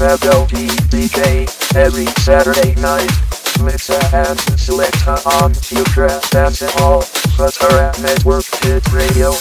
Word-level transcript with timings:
DJ 0.00 1.76
every 1.76 2.06
Saturday 2.24 2.74
night. 2.80 3.10
Mix 3.62 3.90
and 4.14 4.40
select 4.58 5.06
on 5.26 5.52
Future 5.52 6.08
Dance 6.30 6.62
Hall. 6.76 7.02
Flutter 7.02 7.92
Network 8.00 8.46
Hit 8.62 8.90
Radio. 8.92 9.32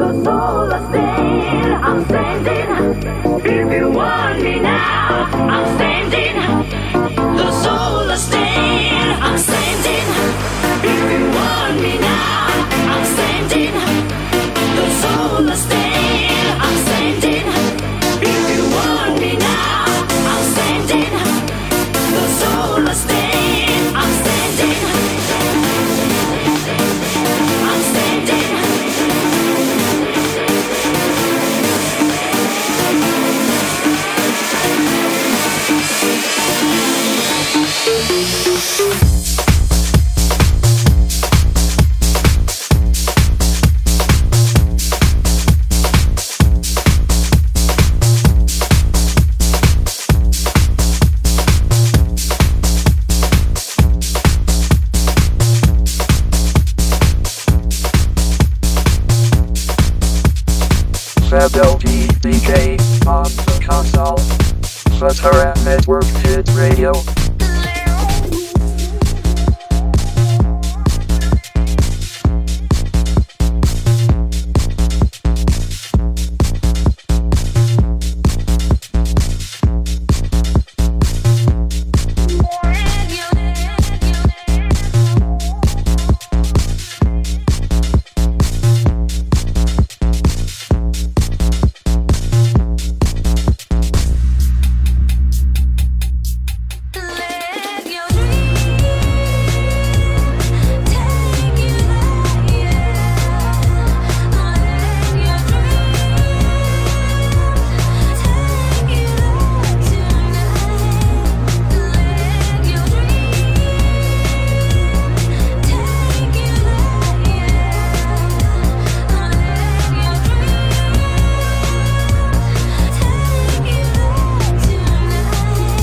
the 0.00 0.12
soul 0.24 0.72
of 0.72 0.92
sin. 0.92 1.74
I'm 1.84 2.02
standing. 2.06 2.70
If 3.44 3.72
you 3.72 3.90
want 3.90 4.42
me 4.42 4.58
now, 4.58 5.28
I'm 5.34 5.66
standing. 5.76 6.79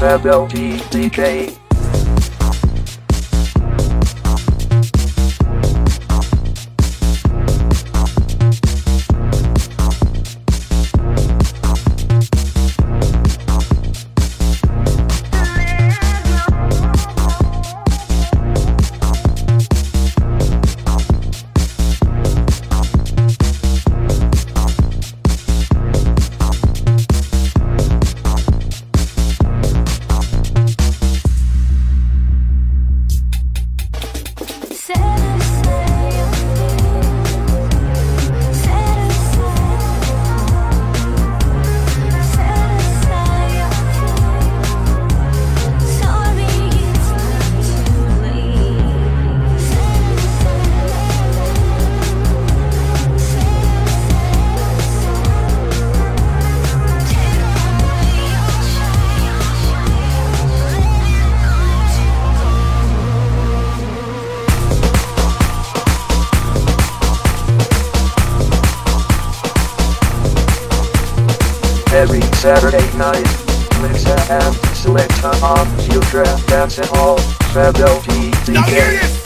Rebel 0.00 0.46
DJ. 0.46 1.67
Saturday 72.48 72.96
night. 72.96 73.28
Lisa 73.84 74.16
and 74.32 74.56
Selecta 74.72 75.36
on 75.44 75.68
Future 75.84 76.24
Dancing 76.46 76.88
Hall, 76.88 77.18
Faculty 77.52 78.32
Now 78.50 78.62
hear 78.62 78.88
this! 78.88 79.20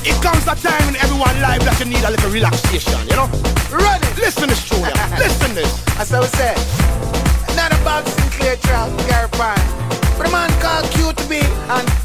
It 0.00 0.16
comes 0.24 0.48
a 0.48 0.56
time 0.56 0.88
in 0.88 0.96
everyone 0.96 1.38
life 1.42 1.60
that 1.60 1.76
you 1.78 1.84
need 1.84 2.02
a 2.02 2.10
little 2.10 2.30
relaxation, 2.30 2.96
you 3.04 3.16
know? 3.16 3.28
Ready? 3.68 4.08
Listen 4.16 4.48
this, 4.48 4.64
Julia. 4.64 4.96
Listen 5.18 5.54
this. 5.54 5.68
As 6.00 6.10
I 6.10 6.24
said, 6.40 6.56
not 7.54 7.70
about 7.82 8.08
Sinclair 8.08 8.56
Trout, 8.56 8.88
Gary 9.08 9.28
Pine, 9.36 9.60
but 10.16 10.26
a 10.26 10.32
man 10.32 10.48
called 10.56 10.86
QTB 10.96 11.44
and 11.68 12.03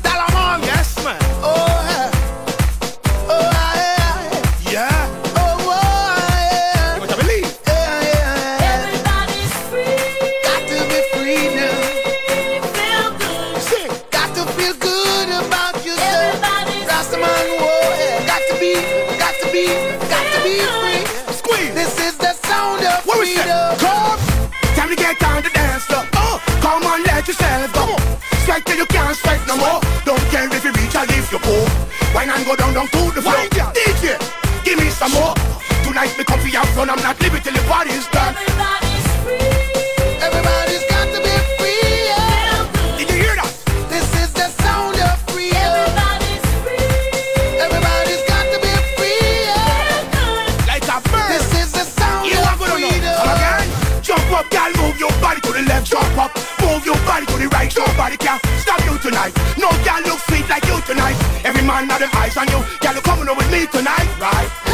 Every 61.50 61.63
man 61.63 61.88
now 61.88 61.98
them 61.98 62.12
eyes 62.13 62.38
on 62.38 62.48
you. 62.50 62.63
Girl, 62.80 62.94
you 62.94 63.01
coming 63.01 63.36
with 63.36 63.51
me 63.51 63.66
tonight, 63.66 64.07
right? 64.22 64.69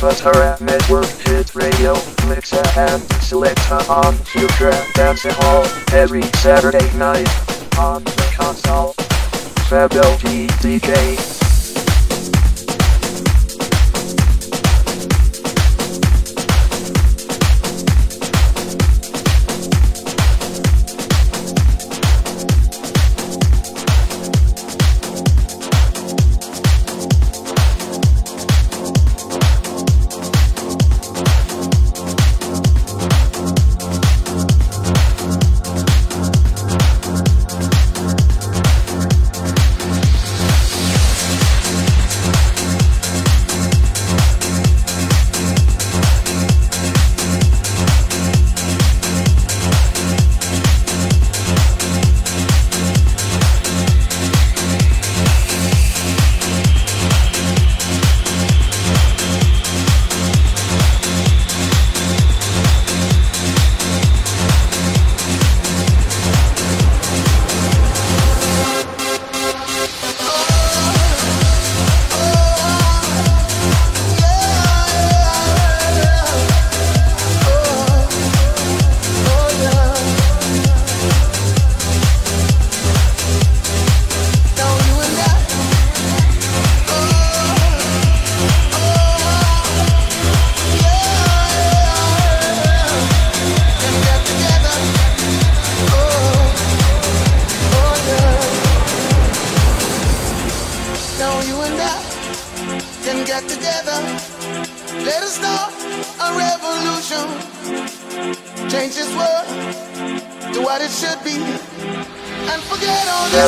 Avatar 0.00 0.56
Network 0.60 1.06
Hit 1.06 1.56
Radio, 1.56 1.94
Mixer 2.28 2.62
and 2.76 3.02
Selector 3.20 3.80
on 3.90 4.14
Future 4.14 4.70
Dancing 4.94 5.32
Hall 5.34 5.64
every 5.92 6.22
Saturday 6.38 6.96
night 6.96 7.28
on 7.76 8.04
the 8.04 8.32
console. 8.36 8.92
Fabio 9.68 10.02
DJ. 10.18 11.37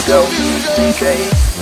go 0.06 0.24
DJ. 0.76 1.59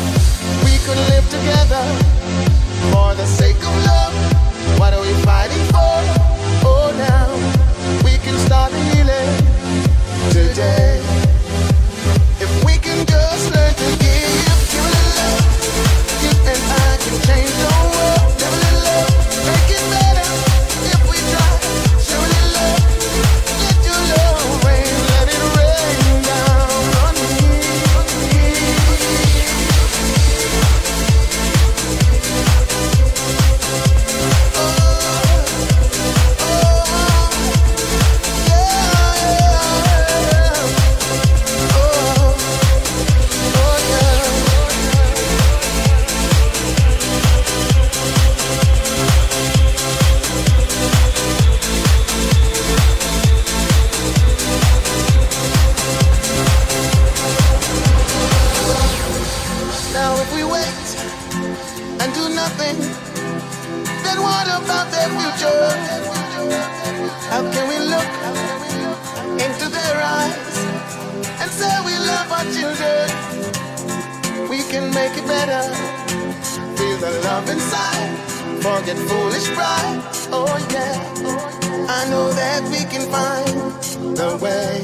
Forget 78.69 78.99
foolish 78.99 79.49
pride. 79.57 80.03
Oh 80.31 80.45
yeah, 80.71 81.89
I 81.89 82.05
know 82.11 82.31
that 82.33 82.63
we 82.69 82.85
can 82.93 83.11
find 83.11 84.15
the 84.15 84.37
way 84.45 84.83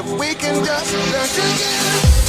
if 0.00 0.06
we 0.18 0.34
can 0.34 0.64
just 0.64 0.94
learn 0.94 1.28
together. 1.36 2.19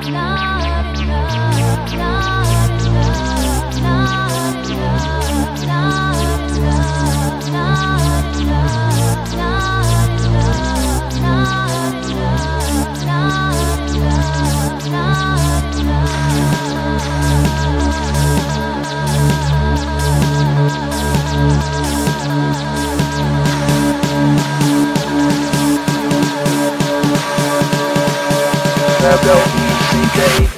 LGDK. 0.00 0.50
Saturday 30.20 30.49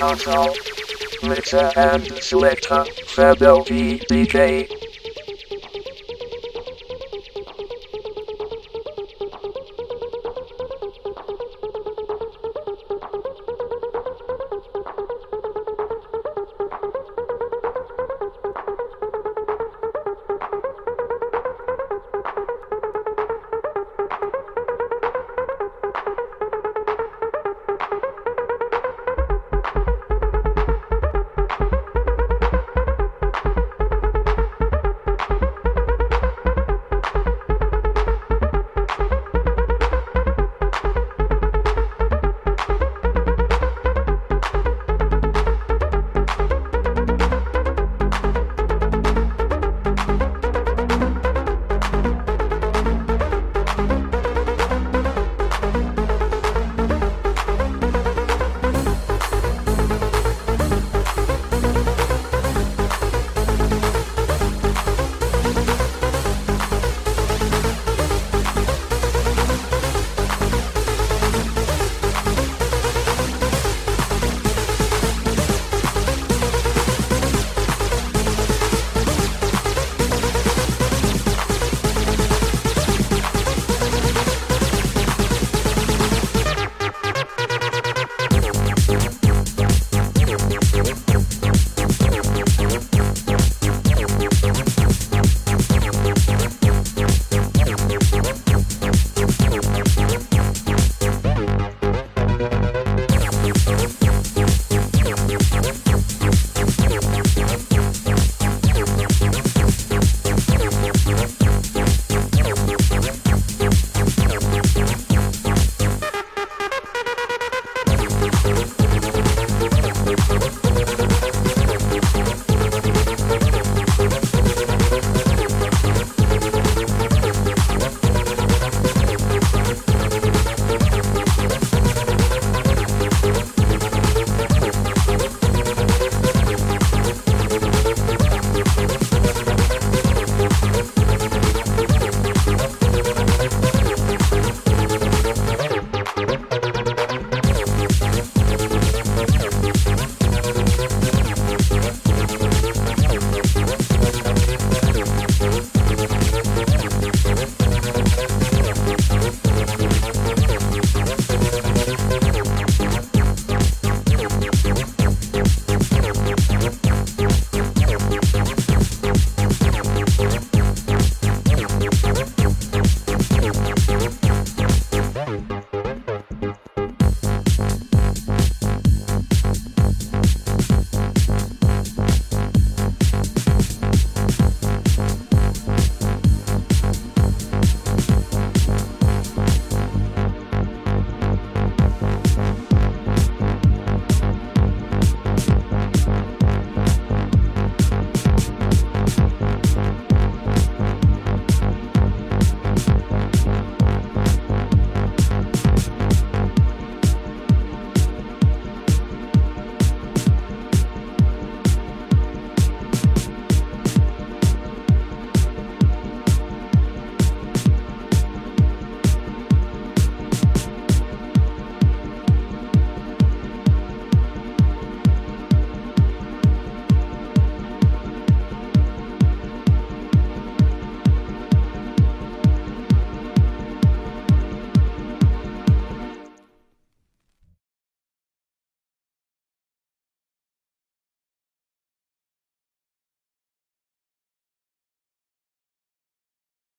console. 0.00 0.56
Mixer 1.22 1.70
and 1.76 2.06
selector, 2.22 2.86
Fabio 3.04 3.62
DJ. 3.64 4.79